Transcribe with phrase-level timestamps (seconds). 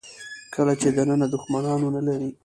[0.53, 2.31] کله چې دننه دوښمنان ونه لرئ.